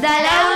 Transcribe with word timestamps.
de 0.00 0.49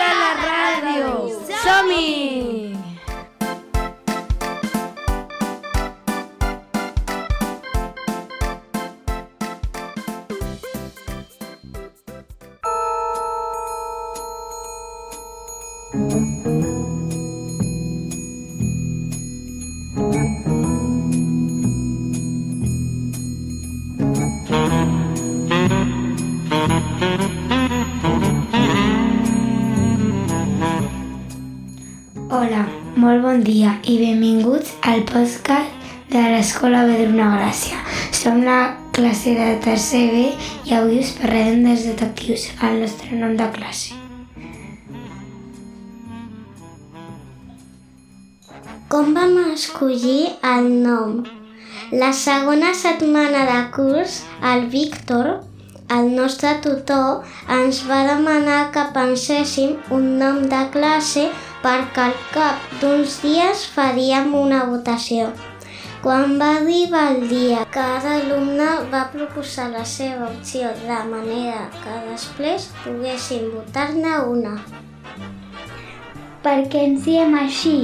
Hola, 32.35 32.65
molt 32.99 33.21
bon 33.23 33.45
dia 33.47 33.77
i 33.87 33.93
benvinguts 34.01 34.73
al 34.91 35.05
podcast 35.07 35.93
de 36.11 36.23
l'Escola 36.33 36.81
Vedruna 36.89 37.29
Gràcia. 37.31 37.79
Som 38.11 38.41
la 38.43 38.57
classe 38.97 39.37
de 39.39 39.53
tercer 39.63 40.01
B 40.11 40.23
i 40.67 40.75
avui 40.75 40.99
us 41.05 41.13
parlarem 41.21 41.63
dels 41.63 41.85
detectius, 41.87 42.49
el 42.59 42.81
nostre 42.83 43.21
nom 43.21 43.37
de 43.39 43.47
classe. 43.55 43.95
Com 48.91 49.15
vam 49.15 49.39
escollir 49.53 50.35
el 50.57 50.69
nom? 50.83 51.23
La 51.95 52.11
segona 52.25 52.75
setmana 52.75 53.47
de 53.53 53.63
curs, 53.79 54.25
el 54.43 54.67
Víctor, 54.75 55.37
el 55.87 56.11
nostre 56.19 56.59
tutor, 56.67 57.23
ens 57.63 57.85
va 57.87 58.03
demanar 58.11 58.73
que 58.75 58.89
penséssim 58.91 59.79
un 59.95 60.17
nom 60.19 60.49
de 60.51 60.67
classe 60.75 61.29
perquè 61.65 62.03
al 62.11 62.15
cap 62.35 62.65
d'uns 62.81 63.17
dies 63.23 63.65
faríem 63.73 64.35
una 64.37 64.65
votació. 64.69 65.31
Quan 66.05 66.35
va 66.41 66.51
arribar 66.59 67.05
el 67.15 67.23
dia, 67.31 67.63
cada 67.73 68.19
alumne 68.19 68.67
va 68.93 69.07
proposar 69.13 69.71
la 69.73 69.85
seva 69.89 70.27
opció 70.27 70.73
de 70.83 70.99
manera 71.09 71.63
que 71.79 71.95
després 72.11 72.67
poguéssim 72.83 73.47
votar-ne 73.55 74.19
una. 74.33 74.53
Per 76.45 76.59
què 76.69 76.83
ens 76.91 77.07
diem 77.09 77.33
així? 77.41 77.79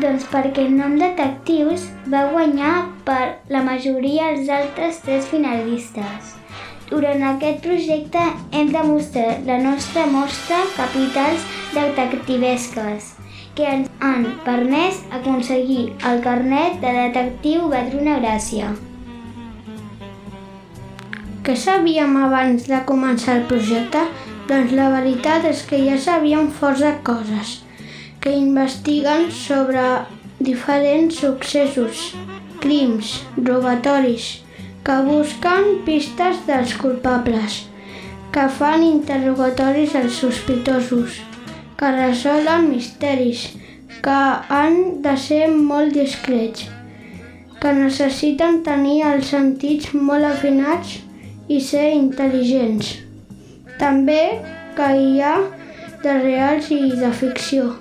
Doncs 0.00 0.24
perquè 0.32 0.64
el 0.64 0.72
nom 0.78 0.96
detectius 1.02 1.84
va 2.08 2.24
guanyar 2.32 2.72
per 3.04 3.20
la 3.52 3.60
majoria 3.68 4.30
dels 4.32 4.48
altres 4.60 5.02
tres 5.04 5.28
finalistes. 5.28 6.32
Durant 6.88 7.28
aquest 7.34 7.60
projecte 7.68 8.24
hem 8.56 8.72
demostrat 8.72 9.44
la 9.44 9.60
nostra 9.68 10.08
mostra 10.16 10.64
capitals 10.80 11.44
detectivesques 11.76 13.15
que 13.56 13.64
ens 13.64 13.88
han 14.04 14.26
permès 14.44 15.00
aconseguir 15.18 15.92
el 16.10 16.20
carnet 16.24 16.76
de 16.82 16.92
detectiu 17.00 17.70
Vedruna 17.72 18.18
Gràcia. 18.20 18.70
Què 21.46 21.54
sabíem 21.56 22.16
abans 22.20 22.66
de 22.68 22.80
començar 22.88 23.38
el 23.40 23.46
projecte? 23.50 24.02
Doncs 24.46 24.74
la 24.78 24.90
veritat 24.92 25.46
és 25.48 25.62
que 25.66 25.78
ja 25.82 25.96
sabíem 25.98 26.50
força 26.60 26.92
coses 27.06 27.60
que 28.26 28.32
investiguen 28.34 29.28
sobre 29.30 29.82
diferents 30.40 31.20
successos, 31.22 32.00
crims, 32.58 33.12
robatoris, 33.36 34.26
que 34.82 34.96
busquen 35.06 35.68
pistes 35.86 36.40
dels 36.48 36.74
culpables, 36.80 37.60
que 38.34 38.48
fan 38.58 38.82
interrogatoris 38.82 39.94
als 39.94 40.18
sospitosos, 40.24 41.20
que 41.76 41.92
resolen 41.92 42.70
misteris, 42.70 43.50
que 44.02 44.20
han 44.58 45.02
de 45.02 45.16
ser 45.20 45.46
molt 45.52 45.92
discrets, 45.96 46.68
que 47.60 47.72
necessiten 47.76 48.62
tenir 48.66 49.00
els 49.08 49.32
sentits 49.32 49.92
molt 49.94 50.28
afinats 50.28 50.98
i 51.48 51.60
ser 51.60 51.88
intel·ligents. 51.96 52.92
També 53.80 54.22
que 54.76 54.90
hi 55.00 55.20
ha 55.20 55.36
de 56.02 56.16
reals 56.22 56.70
i 56.72 56.82
de 57.00 57.10
ficció. 57.20 57.72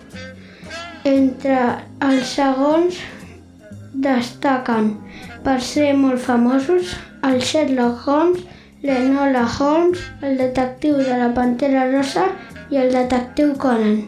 Entre 1.06 1.60
els 2.04 2.32
segons 2.36 3.00
destaquen 4.06 4.96
per 5.46 5.60
ser 5.62 5.92
molt 6.00 6.20
famosos 6.24 6.96
el 7.28 7.40
Sherlock 7.40 8.08
Holmes, 8.08 8.42
l'Enola 8.86 9.46
Holmes, 9.46 10.02
el 10.22 10.38
detectiu 10.42 10.98
de 10.98 11.18
la 11.22 11.32
Pantera 11.38 11.86
Rosa 11.92 12.26
i 12.72 12.78
el 12.82 12.92
detectiu 12.94 13.54
Conan. 13.62 14.04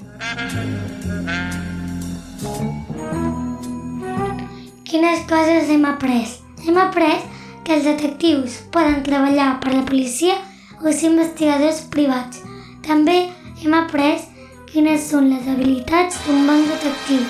Quines 4.88 5.26
coses 5.30 5.70
hem 5.70 5.86
après? 5.86 6.38
Hem 6.66 6.78
après 6.82 7.26
que 7.64 7.76
els 7.76 7.84
detectius 7.86 8.62
poden 8.72 9.04
treballar 9.04 9.58
per 9.64 9.74
la 9.74 9.84
policia 9.86 10.38
o 10.82 10.92
ser 10.92 11.12
investigadors 11.12 11.84
privats. 11.94 12.40
També 12.88 13.18
hem 13.64 13.76
après 13.76 14.24
quines 14.72 15.10
són 15.12 15.30
les 15.34 15.48
habilitats 15.52 16.22
d'un 16.26 16.48
bon 16.48 16.64
detectiu. 16.70 17.22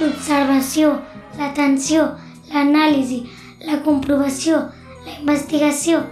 L'observació, 0.00 0.94
l'atenció, 1.38 2.08
l'anàlisi, 2.52 3.22
la 3.68 3.82
comprovació, 3.84 4.64
la 5.04 5.20
investigació, 5.20 6.02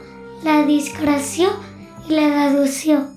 la 0.44 0.62
discreció 0.68 1.50
i 2.08 2.16
la 2.16 2.28
deducció. 2.36 3.13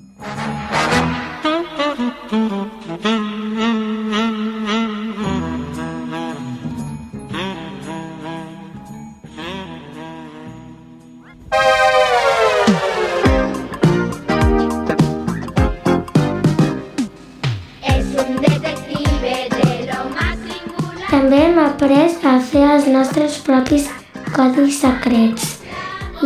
També 21.17 21.37
hem 21.41 21.55
après 21.57 22.11
a 22.29 22.31
fer 22.47 22.59
els 22.71 22.87
nostres 22.93 23.37
propis 23.45 23.87
codis 24.35 24.75
secrets 24.83 25.45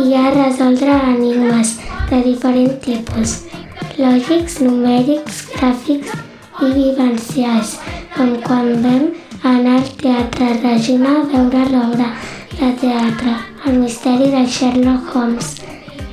i 0.02 0.10
a 0.18 0.24
resoldre 0.34 0.96
enigmes 1.12 1.70
de 2.10 2.18
diferents 2.26 2.74
tipus, 2.84 3.32
lògics, 3.96 4.58
numèrics, 4.60 5.38
gràfics 5.54 6.12
i 6.66 6.68
vivencials, 6.74 7.72
com 8.18 8.34
quan 8.44 8.68
vam 8.84 9.06
anar 9.52 9.78
al 9.78 9.88
Teatre 10.02 10.50
Regina 10.58 11.14
a 11.22 11.24
veure 11.32 11.64
l'obra 11.70 12.10
de 12.58 12.70
teatre 12.84 13.38
El 13.64 13.80
misteri 13.86 14.28
de 14.36 14.44
Sherlock 14.58 15.16
Holmes. 15.16 15.54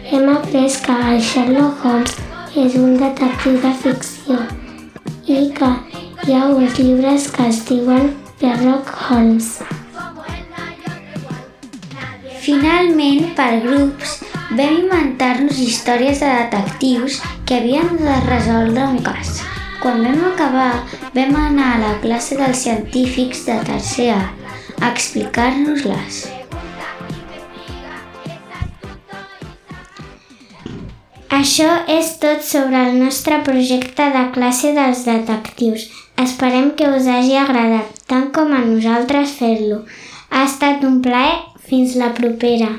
Hem 0.07 0.31
après 0.37 0.79
que 0.87 0.97
el 1.09 1.19
Sherlock 1.33 1.83
Holmes 1.83 2.15
és 2.63 2.79
un 2.85 2.95
detectiu 3.03 3.59
de 3.67 3.75
ficció 3.83 4.39
i 5.27 5.43
que 5.59 5.75
hi 6.23 6.39
ha 6.39 6.47
uns 6.55 6.79
llibres 6.79 7.27
que 7.35 7.51
es 7.51 7.63
diuen 7.67 8.11
Sherlock 8.39 8.87
Holmes. 8.87 9.47
Finalment, 12.39 13.33
per 13.35 13.59
grups, 13.65 14.13
vam 14.55 14.77
inventar-nos 14.77 15.59
històries 15.59 16.23
de 16.23 16.29
detectius 16.37 17.19
que 17.45 17.59
havien 17.59 17.91
de 17.99 18.15
resoldre 18.29 18.87
un 18.87 19.03
cas. 19.03 19.41
Quan 19.83 19.99
vam 20.07 20.23
acabar, 20.31 20.71
vam 21.13 21.35
anar 21.35 21.69
a 21.75 21.83
la 21.83 21.93
classe 21.99 22.39
dels 22.39 22.63
científics 22.63 23.43
de 23.49 23.59
tercer 23.67 24.13
A 24.15 24.23
a 24.79 24.93
explicar-nos-les. 24.93 26.23
Això 31.39 31.69
és 31.91 32.15
tot 32.23 32.43
sobre 32.43 32.87
el 32.87 32.99
nostre 33.03 33.43
projecte 33.43 34.09
de 34.15 34.25
classe 34.35 34.71
dels 34.75 35.03
detectius. 35.07 35.89
Esperem 36.19 36.71
que 36.75 36.87
us 36.87 37.07
hagi 37.07 37.35
agradat, 37.39 37.98
tant 38.09 38.31
com 38.35 38.53
a 38.57 38.61
nosaltres 38.65 39.35
fer-lo. 39.39 39.83
Ha 40.33 40.43
estat 40.49 40.85
un 40.89 40.99
plaer. 41.05 41.37
Fins 41.69 41.93
la 42.01 42.09
propera. 42.17 42.69